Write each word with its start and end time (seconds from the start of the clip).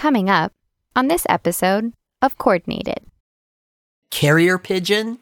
Coming 0.00 0.30
up 0.30 0.54
on 0.96 1.08
this 1.08 1.26
episode 1.28 1.92
of 2.22 2.38
Coordinated. 2.38 3.00
Carrier 4.10 4.56
pigeon? 4.56 5.18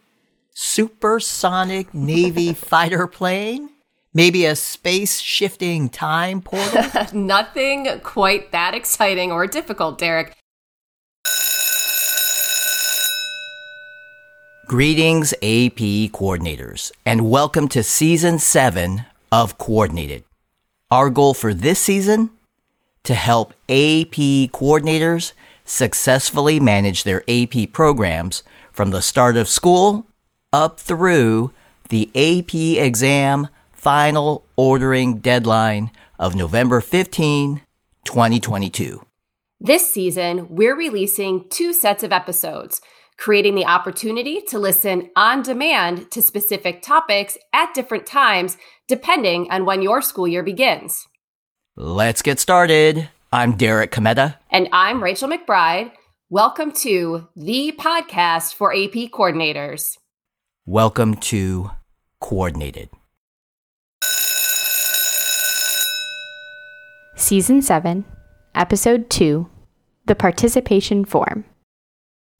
Supersonic 0.54 1.92
Navy 1.92 2.52
fighter 2.54 3.08
plane? 3.08 3.70
Maybe 4.14 4.44
a 4.44 4.54
space 4.54 5.18
shifting 5.18 5.88
time 5.88 6.40
portal? 6.42 6.84
Nothing 7.12 7.88
quite 8.04 8.52
that 8.52 8.72
exciting 8.72 9.32
or 9.32 9.48
difficult, 9.48 9.98
Derek. 9.98 10.36
Greetings, 14.68 15.32
AP 15.42 16.12
coordinators, 16.14 16.92
and 17.04 17.28
welcome 17.28 17.66
to 17.66 17.82
season 17.82 18.38
seven 18.38 19.06
of 19.32 19.58
Coordinated. 19.58 20.22
Our 20.92 21.10
goal 21.10 21.34
for 21.34 21.52
this 21.52 21.80
season? 21.80 22.30
To 23.04 23.14
help 23.14 23.52
AP 23.68 24.50
coordinators 24.52 25.32
successfully 25.64 26.60
manage 26.60 27.04
their 27.04 27.22
AP 27.28 27.72
programs 27.72 28.42
from 28.72 28.90
the 28.90 29.02
start 29.02 29.36
of 29.36 29.48
school 29.48 30.06
up 30.52 30.78
through 30.78 31.52
the 31.88 32.10
AP 32.14 32.54
exam 32.84 33.48
final 33.72 34.44
ordering 34.56 35.18
deadline 35.18 35.90
of 36.18 36.34
November 36.34 36.80
15, 36.80 37.62
2022. 38.04 39.04
This 39.60 39.90
season, 39.90 40.46
we're 40.48 40.76
releasing 40.76 41.48
two 41.48 41.72
sets 41.72 42.02
of 42.02 42.12
episodes 42.12 42.80
creating 43.18 43.56
the 43.56 43.66
opportunity 43.66 44.40
to 44.40 44.58
listen 44.58 45.10
on 45.16 45.42
demand 45.42 46.10
to 46.12 46.22
specific 46.22 46.80
topics 46.80 47.36
at 47.52 47.74
different 47.74 48.06
times, 48.06 48.56
depending 48.86 49.50
on 49.50 49.66
when 49.66 49.82
your 49.82 50.00
school 50.00 50.26
year 50.26 50.42
begins. 50.42 51.06
Let's 51.80 52.22
get 52.22 52.40
started. 52.40 53.08
I'm 53.32 53.56
Derek 53.56 53.92
Cometa. 53.92 54.34
And 54.50 54.68
I'm 54.72 55.00
Rachel 55.00 55.28
McBride. 55.28 55.92
Welcome 56.28 56.72
to 56.72 57.28
the 57.36 57.72
podcast 57.78 58.54
for 58.54 58.72
AP 58.72 59.12
coordinators. 59.12 59.96
Welcome 60.66 61.14
to 61.18 61.70
Coordinated. 62.20 62.88
Season 67.14 67.62
7, 67.62 68.04
Episode 68.56 69.08
2 69.08 69.48
The 70.06 70.16
Participation 70.16 71.04
Form. 71.04 71.44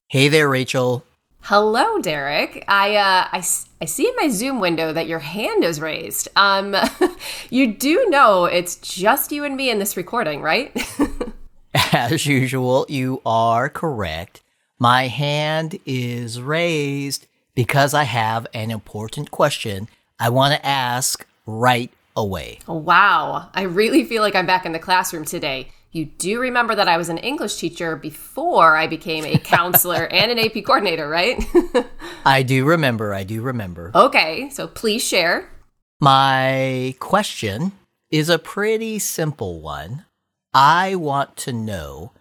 Hey 0.09 0.27
there, 0.27 0.49
Rachel. 0.49 1.05
Hello, 1.42 1.98
Derek. 2.00 2.64
I, 2.69 2.97
uh, 2.97 3.28
I, 3.33 3.42
I 3.81 3.84
see 3.86 4.06
in 4.06 4.14
my 4.17 4.28
Zoom 4.28 4.61
window 4.61 4.92
that 4.92 5.06
your 5.06 5.20
hand 5.20 5.64
is 5.64 5.81
raised. 5.81 6.28
Um, 6.36 6.77
you 7.50 7.72
do 7.72 8.06
know 8.11 8.44
it's 8.44 8.77
just 8.77 9.33
you 9.33 9.44
and 9.44 9.56
me 9.56 9.70
in 9.70 9.78
this 9.78 9.97
recording, 9.97 10.42
right? 10.42 10.77
As 11.92 12.27
usual, 12.27 12.84
you 12.89 13.22
are 13.25 13.69
correct. 13.69 14.42
My 14.78 15.09
hand 15.09 15.78
is 15.86 16.41
raised 16.41 17.27
because 17.55 17.94
I 17.94 18.05
have 18.05 18.47
an 18.53 18.70
important 18.70 19.31
question 19.31 19.89
I 20.20 20.28
want 20.31 20.55
to 20.55 20.66
ask 20.66 21.27
right 21.47 21.91
away. 22.14 22.59
Wow. 22.66 23.48
I 23.55 23.62
really 23.62 24.05
feel 24.05 24.22
like 24.22 24.34
I'm 24.34 24.47
back 24.47 24.66
in 24.66 24.72
the 24.72 24.78
classroom 24.78 25.25
today. 25.25 25.70
You 25.91 26.05
do 26.05 26.39
remember 26.39 26.75
that 26.75 26.89
I 26.89 26.98
was 26.98 27.08
an 27.08 27.17
English 27.17 27.56
teacher 27.56 27.97
before 27.97 28.77
I 28.77 28.86
became 28.86 29.25
a 29.25 29.39
counselor 29.39 30.06
and 30.12 30.31
an 30.31 30.39
AP 30.39 30.64
coordinator, 30.64 31.08
right? 31.08 31.42
I 32.27 32.42
do 32.42 32.64
remember. 32.67 33.14
I 33.14 33.25
do 33.25 33.41
remember. 33.41 33.91
Okay, 33.94 34.50
so 34.50 34.66
please 34.66 35.03
share. 35.03 35.48
My 36.00 36.94
question 37.00 37.72
is 38.11 38.28
a 38.28 38.39
pretty 38.39 38.98
simple 38.98 39.61
one. 39.61 40.05
I 40.53 40.94
want 40.94 41.36
to 41.39 41.53
know 41.53 42.12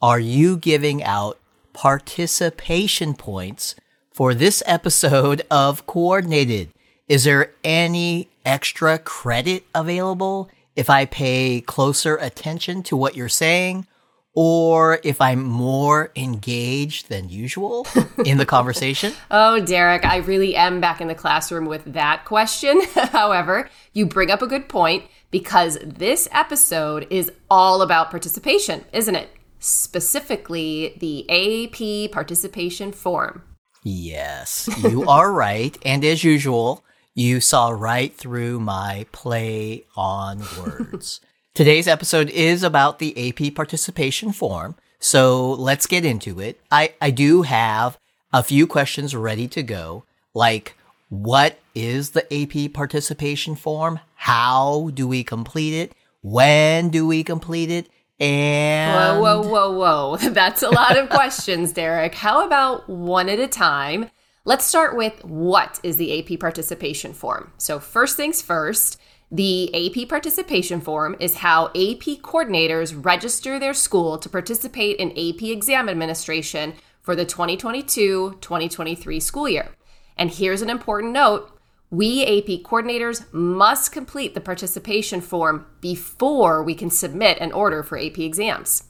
are 0.00 0.20
you 0.20 0.56
giving 0.56 1.02
out 1.02 1.38
participation 1.72 3.14
points 3.14 3.74
for 4.12 4.34
this 4.34 4.62
episode 4.66 5.42
of 5.50 5.86
Coordinated? 5.86 6.70
Is 7.08 7.24
there 7.24 7.52
any 7.64 8.28
extra 8.44 8.98
credit 8.98 9.64
available? 9.74 10.48
If 10.76 10.90
I 10.90 11.06
pay 11.06 11.62
closer 11.62 12.16
attention 12.16 12.82
to 12.84 12.96
what 12.96 13.16
you're 13.16 13.28
saying 13.28 13.86
or 14.34 15.00
if 15.02 15.18
I'm 15.18 15.42
more 15.42 16.12
engaged 16.14 17.08
than 17.08 17.30
usual 17.30 17.86
in 18.24 18.36
the 18.36 18.44
conversation? 18.44 19.14
oh, 19.30 19.58
Derek, 19.60 20.04
I 20.04 20.18
really 20.18 20.54
am 20.54 20.78
back 20.78 21.00
in 21.00 21.08
the 21.08 21.14
classroom 21.14 21.64
with 21.64 21.94
that 21.94 22.26
question. 22.26 22.82
However, 22.94 23.70
you 23.94 24.04
bring 24.04 24.30
up 24.30 24.42
a 24.42 24.46
good 24.46 24.68
point 24.68 25.04
because 25.30 25.78
this 25.82 26.28
episode 26.32 27.06
is 27.08 27.32
all 27.50 27.80
about 27.80 28.10
participation, 28.10 28.84
isn't 28.92 29.14
it? 29.14 29.30
Specifically, 29.58 30.96
the 31.00 31.24
AP 31.30 32.12
participation 32.12 32.92
form. 32.92 33.42
Yes, 33.82 34.68
you 34.82 35.08
are 35.08 35.32
right. 35.32 35.78
And 35.82 36.04
as 36.04 36.22
usual, 36.22 36.84
you 37.16 37.40
saw 37.40 37.70
right 37.70 38.14
through 38.14 38.60
my 38.60 39.06
play 39.10 39.86
on 39.96 40.42
words. 40.58 41.22
Today's 41.54 41.88
episode 41.88 42.28
is 42.28 42.62
about 42.62 42.98
the 42.98 43.30
AP 43.30 43.54
participation 43.54 44.32
form. 44.32 44.76
So 44.98 45.52
let's 45.52 45.86
get 45.86 46.04
into 46.04 46.38
it. 46.40 46.60
I, 46.70 46.92
I 47.00 47.10
do 47.10 47.40
have 47.40 47.98
a 48.34 48.42
few 48.42 48.66
questions 48.66 49.16
ready 49.16 49.48
to 49.48 49.62
go, 49.62 50.04
like 50.34 50.76
what 51.08 51.58
is 51.74 52.10
the 52.10 52.26
AP 52.30 52.74
participation 52.74 53.56
form? 53.56 53.98
How 54.16 54.90
do 54.92 55.08
we 55.08 55.24
complete 55.24 55.72
it? 55.72 55.92
When 56.20 56.90
do 56.90 57.06
we 57.06 57.24
complete 57.24 57.70
it? 57.70 57.88
And 58.20 59.22
whoa, 59.22 59.40
whoa, 59.40 59.70
whoa, 59.70 60.16
whoa. 60.18 60.28
That's 60.30 60.62
a 60.62 60.68
lot 60.68 60.98
of 60.98 61.08
questions, 61.08 61.72
Derek. 61.72 62.14
How 62.14 62.44
about 62.44 62.90
one 62.90 63.30
at 63.30 63.40
a 63.40 63.48
time? 63.48 64.10
Let's 64.46 64.64
start 64.64 64.94
with 64.94 65.24
what 65.24 65.80
is 65.82 65.96
the 65.96 66.20
AP 66.20 66.38
participation 66.38 67.12
form. 67.12 67.50
So, 67.58 67.80
first 67.80 68.16
things 68.16 68.40
first, 68.40 68.96
the 69.28 69.74
AP 69.74 70.08
participation 70.08 70.80
form 70.80 71.16
is 71.18 71.38
how 71.38 71.66
AP 71.70 72.22
coordinators 72.22 73.04
register 73.04 73.58
their 73.58 73.74
school 73.74 74.18
to 74.18 74.28
participate 74.28 74.98
in 74.98 75.10
AP 75.10 75.42
exam 75.42 75.88
administration 75.88 76.74
for 77.02 77.16
the 77.16 77.24
2022 77.24 78.38
2023 78.40 79.18
school 79.18 79.48
year. 79.48 79.74
And 80.16 80.30
here's 80.30 80.62
an 80.62 80.70
important 80.70 81.12
note 81.12 81.50
we 81.90 82.22
AP 82.22 82.62
coordinators 82.62 83.24
must 83.32 83.90
complete 83.90 84.34
the 84.34 84.40
participation 84.40 85.20
form 85.20 85.66
before 85.80 86.62
we 86.62 86.76
can 86.76 86.90
submit 86.90 87.38
an 87.40 87.50
order 87.50 87.82
for 87.82 87.98
AP 87.98 88.20
exams. 88.20 88.84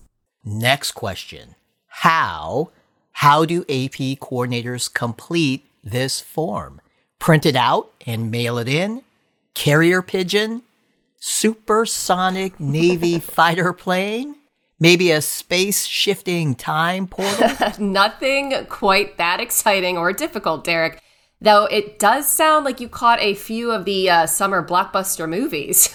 Next 0.45 0.93
question 0.93 1.55
How 1.87 2.73
how 3.21 3.47
do 3.47 3.63
AP 3.63 4.21
coordinators 4.21 4.93
complete 4.93 5.65
this 5.83 6.21
form? 6.21 6.83
Print 7.19 7.47
it 7.47 7.57
out 7.57 7.91
and 8.07 8.31
mail 8.31 8.59
it 8.59 8.69
in? 8.69 9.03
Carrier 9.55 10.03
pigeon? 10.03 10.61
Supersonic 11.19 12.61
Navy 12.61 13.19
fighter 13.37 13.73
plane? 13.73 14.37
Maybe 14.79 15.11
a 15.11 15.23
space 15.23 15.87
shifting 15.87 16.55
time 16.55 17.07
portal? 17.09 17.73
Nothing 17.79 18.67
quite 18.69 19.17
that 19.17 19.41
exciting 19.41 19.97
or 19.97 20.13
difficult, 20.13 20.63
Derek. 20.65 21.01
Though 21.41 21.65
it 21.65 21.99
does 21.99 22.29
sound 22.29 22.67
like 22.67 22.81
you 22.81 22.89
caught 22.91 23.21
a 23.21 23.35
few 23.35 23.73
of 23.73 23.87
the 23.87 24.11
uh, 24.11 24.27
summer 24.27 24.63
blockbuster 24.63 25.27
movies. 25.27 25.89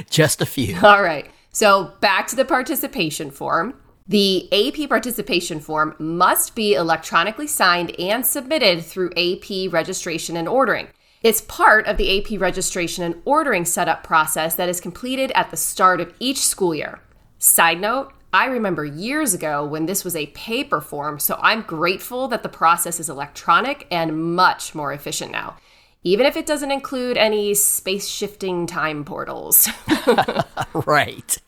Just 0.10 0.42
a 0.42 0.46
few. 0.46 0.76
All 0.82 1.04
right. 1.04 1.30
So 1.52 1.92
back 2.00 2.26
to 2.28 2.36
the 2.36 2.44
participation 2.44 3.30
form. 3.30 3.74
The 4.10 4.48
AP 4.52 4.88
participation 4.88 5.60
form 5.60 5.94
must 6.00 6.56
be 6.56 6.74
electronically 6.74 7.46
signed 7.46 7.92
and 7.96 8.26
submitted 8.26 8.84
through 8.84 9.12
AP 9.16 9.72
registration 9.72 10.36
and 10.36 10.48
ordering. 10.48 10.88
It's 11.22 11.42
part 11.42 11.86
of 11.86 11.96
the 11.96 12.18
AP 12.18 12.40
registration 12.40 13.04
and 13.04 13.22
ordering 13.24 13.64
setup 13.64 14.02
process 14.02 14.54
that 14.54 14.68
is 14.68 14.80
completed 14.80 15.30
at 15.36 15.52
the 15.52 15.56
start 15.56 16.00
of 16.00 16.12
each 16.18 16.38
school 16.38 16.74
year. 16.74 16.98
Side 17.38 17.80
note, 17.80 18.12
I 18.32 18.46
remember 18.46 18.84
years 18.84 19.32
ago 19.32 19.64
when 19.64 19.86
this 19.86 20.04
was 20.04 20.16
a 20.16 20.26
paper 20.26 20.80
form, 20.80 21.20
so 21.20 21.38
I'm 21.40 21.62
grateful 21.62 22.26
that 22.28 22.42
the 22.42 22.48
process 22.48 22.98
is 22.98 23.08
electronic 23.08 23.86
and 23.92 24.34
much 24.34 24.74
more 24.74 24.92
efficient 24.92 25.30
now, 25.30 25.56
even 26.02 26.26
if 26.26 26.36
it 26.36 26.46
doesn't 26.46 26.72
include 26.72 27.16
any 27.16 27.54
space 27.54 28.08
shifting 28.08 28.66
time 28.66 29.04
portals. 29.04 29.68
right. 30.84 31.38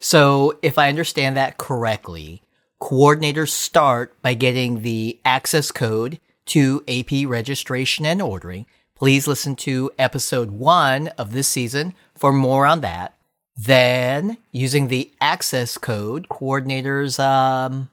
So, 0.00 0.58
if 0.62 0.78
I 0.78 0.88
understand 0.88 1.36
that 1.36 1.58
correctly, 1.58 2.42
coordinators 2.80 3.50
start 3.50 4.20
by 4.22 4.32
getting 4.32 4.80
the 4.80 5.20
access 5.26 5.70
code 5.70 6.18
to 6.46 6.82
AP 6.88 7.28
registration 7.28 8.06
and 8.06 8.22
ordering. 8.22 8.64
Please 8.96 9.28
listen 9.28 9.56
to 9.56 9.90
episode 9.98 10.52
one 10.52 11.08
of 11.18 11.32
this 11.32 11.48
season 11.48 11.94
for 12.14 12.32
more 12.32 12.64
on 12.64 12.80
that. 12.80 13.14
Then, 13.56 14.38
using 14.52 14.88
the 14.88 15.12
access 15.20 15.76
code, 15.76 16.28
coordinators 16.30 17.22
um, 17.22 17.90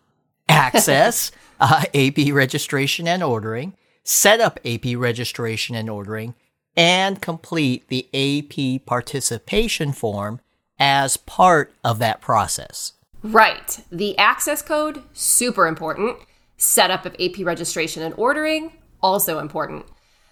access 0.48 1.31
uh, 1.60 1.83
AP 1.94 2.31
registration 2.31 3.06
and 3.06 3.21
ordering, 3.21 3.74
set 4.06 4.39
up 4.39 4.60
AP 4.63 4.95
registration 4.95 5.75
and 5.75 5.89
ordering, 5.89 6.36
and 6.77 7.21
complete 7.21 7.89
the 7.89 8.07
AP 8.13 8.86
participation 8.86 9.92
form 9.92 10.39
as 10.79 11.18
part 11.18 11.74
of 11.83 12.00
that 12.00 12.21
process. 12.21 12.94
Right. 13.24 13.79
The 13.91 14.18
access 14.18 14.62
code, 14.62 15.03
super 15.13 15.68
important. 15.68 16.18
Setup 16.57 17.06
of 17.06 17.15
AP 17.19 17.39
registration 17.39 18.03
and 18.03 18.13
ordering, 18.18 18.74
also 19.01 19.39
important. 19.39 19.85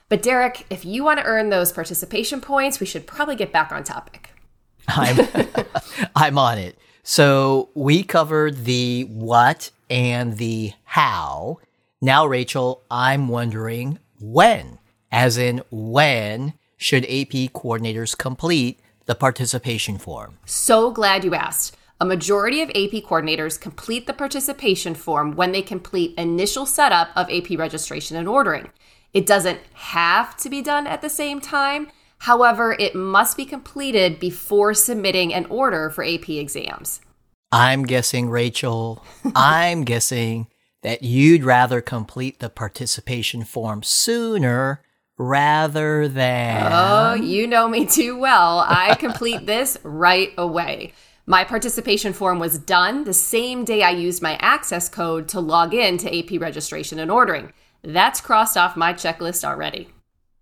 But 0.08 0.22
Derek, 0.22 0.66
if 0.70 0.86
you 0.86 1.04
want 1.04 1.20
to 1.20 1.26
earn 1.26 1.50
those 1.50 1.72
participation 1.72 2.42
points, 2.42 2.80
we 2.80 2.86
should 2.86 3.08
probably 3.08 3.36
get 3.36 3.52
back 3.52 3.72
on 3.72 3.84
topic. 3.84 4.30
I'm 4.88 5.28
I'm 6.16 6.38
on 6.38 6.58
it. 6.58 6.78
So 7.04 7.70
we 7.74 8.04
covered 8.04 8.66
the 8.66 9.04
what 9.04 9.72
and 9.90 10.38
the 10.38 10.74
how. 10.84 11.60
Now, 12.02 12.26
Rachel, 12.26 12.84
I'm 12.90 13.28
wondering 13.28 14.00
when, 14.20 14.80
as 15.12 15.38
in 15.38 15.62
when 15.72 16.54
should 16.78 17.04
AP 17.06 17.52
coordinators 17.54 18.18
complete 18.18 18.80
the 19.06 19.16
participation 19.16 19.98
form? 19.98 20.38
So 20.46 20.92
glad 20.92 21.24
you 21.24 21.34
asked. 21.36 21.76
A 22.02 22.06
majority 22.06 22.62
of 22.62 22.70
AP 22.70 23.04
coordinators 23.04 23.60
complete 23.60 24.06
the 24.06 24.14
participation 24.14 24.96
form 24.96 25.36
when 25.36 25.54
they 25.54 25.62
complete 25.62 26.14
initial 26.18 26.66
setup 26.66 27.10
of 27.16 27.30
AP 27.30 27.58
registration 27.58 28.18
and 28.18 28.28
ordering. 28.28 28.70
It 29.14 29.26
doesn't 29.26 29.60
have 29.74 30.36
to 30.38 30.50
be 30.50 30.62
done 30.62 30.88
at 30.88 31.02
the 31.02 31.10
same 31.10 31.40
time. 31.40 31.88
However, 32.20 32.76
it 32.78 32.96
must 32.96 33.38
be 33.38 33.46
completed 33.46 34.20
before 34.20 34.74
submitting 34.74 35.34
an 35.34 35.46
order 35.46 35.90
for 35.90 36.04
AP 36.04 36.30
exams. 36.30 37.00
I'm 37.52 37.84
guessing, 37.84 38.30
Rachel, 38.30 39.06
I'm 39.36 39.86
guessing 39.86 40.48
that 40.82 41.02
you'd 41.02 41.44
rather 41.44 41.80
complete 41.80 42.40
the 42.40 42.50
participation 42.50 43.44
form 43.44 43.84
sooner 43.84 44.82
rather 45.18 46.08
than. 46.08 46.72
Oh, 46.72 47.14
you 47.14 47.48
know 47.48 47.68
me 47.68 47.86
too 47.86 48.18
well. 48.18 48.60
I 48.68 48.96
complete 49.00 49.46
this 49.46 49.78
right 49.84 50.32
away. 50.38 50.94
My 51.26 51.44
participation 51.44 52.14
form 52.14 52.38
was 52.38 52.60
done 52.60 53.04
the 53.04 53.14
same 53.14 53.66
day 53.66 53.82
I 53.82 53.90
used 53.92 54.22
my 54.22 54.38
access 54.40 54.88
code 54.90 55.28
to 55.30 55.40
log 55.40 55.74
in 55.74 55.98
to 56.00 56.20
AP 56.20 56.40
registration 56.40 57.00
and 57.00 57.10
ordering. 57.10 57.52
That's 57.82 58.22
crossed 58.22 58.58
off 58.58 58.76
my 58.76 58.94
checklist 58.94 59.44
already. 59.44 59.90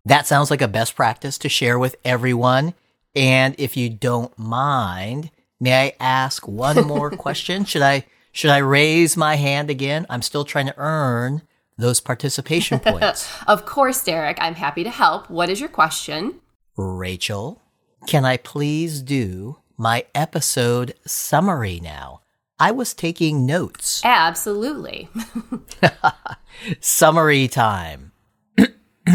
That 0.06 0.28
sounds 0.28 0.52
like 0.52 0.62
a 0.62 0.68
best 0.68 0.96
practice 0.96 1.38
to 1.40 1.50
share 1.50 1.80
with 1.80 1.96
everyone. 2.04 2.74
And 3.16 3.56
if 3.58 3.78
you 3.78 3.90
don't 3.90 4.38
mind, 4.38 5.30
may 5.60 5.88
I 5.88 5.96
ask 6.00 6.48
one 6.48 6.86
more 6.86 7.10
question? 7.18 7.64
Should 7.64 7.82
I 7.82 8.06
should 8.34 8.50
I 8.50 8.58
raise 8.58 9.16
my 9.16 9.36
hand 9.36 9.70
again? 9.70 10.06
I'm 10.10 10.24
still 10.24 10.44
trying 10.44 10.66
to 10.66 10.78
earn 10.78 11.44
those 11.78 12.00
participation 12.00 12.80
points. 12.80 13.30
of 13.48 13.66
course, 13.66 14.04
Derek. 14.04 14.38
I'm 14.40 14.56
happy 14.56 14.84
to 14.84 14.90
help. 14.90 15.30
What 15.30 15.50
is 15.50 15.60
your 15.60 15.70
question? 15.70 16.40
Rachel, 16.78 17.62
can 18.08 18.26
I 18.26 18.38
please 18.38 19.02
do 19.02 19.58
my 19.78 20.06
episode 20.14 20.94
summary 21.06 21.80
now? 21.82 22.22
I 22.60 22.72
was 22.72 22.94
taking 22.94 23.46
notes. 23.46 24.02
Absolutely. 24.04 25.10
summary 26.80 27.48
time. 27.48 28.12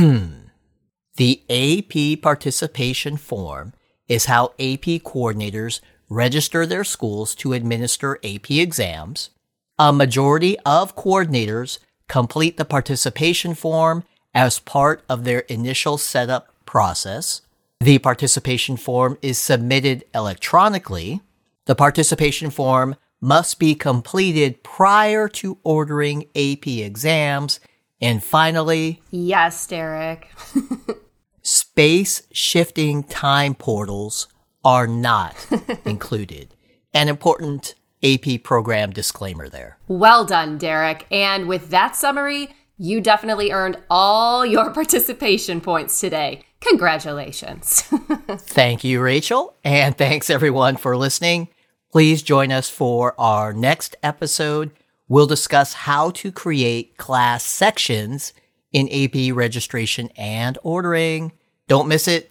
the 1.17 1.43
AP 1.49 2.23
participation 2.23 3.17
form 3.17 3.73
is 4.09 4.27
how 4.27 4.47
AP 4.59 5.03
coordinators 5.05 5.81
register 6.09 6.67
their 6.67 6.85
schools 6.85 7.35
to 7.37 7.53
administer 7.53 8.19
AP 8.25 8.51
exams. 8.51 9.31
A 9.79 9.93
majority 9.93 10.59
of 10.61 10.97
coordinators 10.97 11.79
complete 12.09 12.57
the 12.57 12.65
participation 12.65 13.55
form 13.55 14.05
as 14.35 14.59
part 14.59 15.05
of 15.09 15.25
their 15.25 15.41
initial 15.41 15.99
setup 15.99 16.49
process. 16.67 17.43
The 17.81 17.99
participation 17.99 18.77
form 18.77 19.19
is 19.23 19.39
submitted 19.39 20.05
electronically. 20.15 21.21
The 21.67 21.75
participation 21.75 22.51
form 22.51 22.97
must 23.21 23.59
be 23.59 23.75
completed 23.75 24.63
prior 24.63 25.29
to 25.29 25.59
ordering 25.63 26.25
AP 26.35 26.67
exams. 26.67 27.61
And 28.01 28.23
finally, 28.23 29.03
yes, 29.11 29.67
Derek. 29.67 30.29
space 31.43 32.23
shifting 32.33 33.03
time 33.03 33.55
portals 33.55 34.29
are 34.65 34.87
not 34.87 35.35
included. 35.85 36.55
An 36.93 37.09
important 37.09 37.75
AP 38.03 38.43
program 38.43 38.91
disclaimer 38.91 39.49
there. 39.49 39.79
Well 39.89 40.25
done, 40.25 40.59
Derek. 40.59 41.07
And 41.11 41.49
with 41.49 41.71
that 41.71 41.97
summary, 41.97 42.55
you 42.77 43.01
definitely 43.01 43.51
earned 43.51 43.79
all 43.91 44.47
your 44.47 44.71
participation 44.75 45.61
points 45.61 46.01
today. 46.01 46.45
Congratulations. 46.61 47.83
Thank 48.29 48.85
you, 48.85 49.01
Rachel. 49.01 49.57
And 49.65 49.97
thanks 49.97 50.29
everyone 50.29 50.77
for 50.77 50.97
listening. 50.97 51.49
Please 51.93 52.23
join 52.23 52.51
us 52.51 52.69
for 52.69 53.15
our 53.19 53.53
next 53.53 53.97
episode. 54.03 54.73
We'll 55.09 55.27
discuss 55.27 55.73
how 55.73 56.11
to 56.11 56.33
create 56.33 56.97
class 56.97 57.45
sections 57.45 58.33
in 58.73 58.89
AP 58.89 59.35
registration 59.35 60.11
and 60.17 60.59
ordering. 60.63 61.33
Don't 61.67 61.89
miss 61.89 62.07
it. 62.09 62.31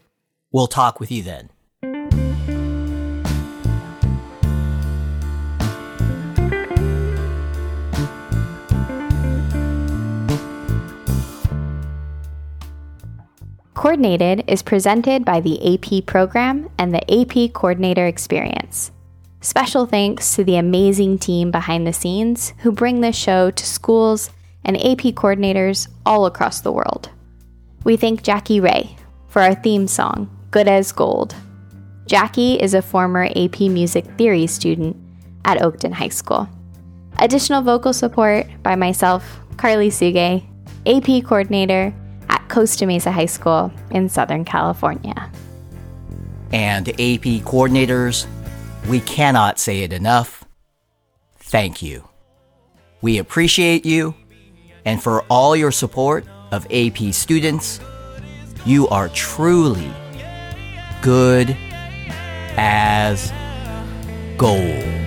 We'll 0.51 0.67
talk 0.67 0.99
with 0.99 1.11
you 1.11 1.23
then. 1.23 1.49
Coordinated 13.77 14.43
is 14.47 14.63
presented 14.63 15.23
by 15.23 15.39
the 15.39 15.75
AP 15.75 16.07
program 16.07 16.67
and 16.79 16.91
the 16.91 17.21
AP 17.21 17.53
Coordinator 17.53 18.07
Experience. 18.07 18.89
Special 19.39 19.85
thanks 19.85 20.35
to 20.35 20.43
the 20.43 20.55
amazing 20.55 21.19
team 21.19 21.51
behind 21.51 21.85
the 21.85 21.93
scenes 21.93 22.55
who 22.63 22.71
bring 22.71 23.01
this 23.01 23.15
show 23.15 23.51
to 23.51 23.65
schools 23.67 24.31
and 24.65 24.77
AP 24.77 25.13
coordinators 25.13 25.89
all 26.07 26.25
across 26.25 26.61
the 26.61 26.71
world. 26.71 27.11
We 27.83 27.97
thank 27.97 28.23
Jackie 28.23 28.59
Ray 28.59 28.97
for 29.27 29.43
our 29.43 29.53
theme 29.53 29.87
song, 29.87 30.35
Good 30.49 30.67
as 30.67 30.91
Gold. 30.91 31.35
Jackie 32.07 32.55
is 32.55 32.73
a 32.73 32.81
former 32.81 33.25
AP 33.35 33.59
Music 33.59 34.05
Theory 34.17 34.47
student 34.47 34.97
at 35.45 35.59
Oakton 35.59 35.93
High 35.93 36.07
School. 36.07 36.49
Additional 37.19 37.61
vocal 37.61 37.93
support 37.93 38.47
by 38.63 38.75
myself, 38.75 39.39
Carly 39.55 39.89
Suge, 39.89 40.43
AP 40.87 41.23
coordinator 41.27 41.93
Costa 42.49 42.85
Mesa 42.85 43.11
High 43.11 43.25
School 43.25 43.71
in 43.91 44.09
Southern 44.09 44.45
California. 44.45 45.31
And 46.51 46.89
AP 46.89 47.43
coordinators, 47.43 48.25
we 48.87 48.99
cannot 49.01 49.59
say 49.59 49.83
it 49.83 49.91
enough. 49.91 50.45
Thank 51.37 51.81
you. 51.81 52.07
We 53.01 53.19
appreciate 53.19 53.85
you, 53.85 54.15
and 54.85 55.01
for 55.01 55.21
all 55.23 55.55
your 55.55 55.71
support 55.71 56.25
of 56.51 56.65
AP 56.71 57.13
students, 57.13 57.79
you 58.65 58.87
are 58.87 59.09
truly 59.09 59.91
good 61.01 61.55
as 62.57 63.31
gold. 64.37 65.06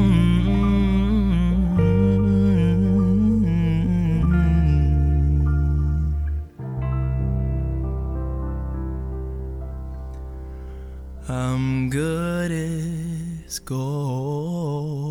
I'm 11.27 11.89
good 11.89 12.53
as 12.53 13.59
gold. 13.61 15.06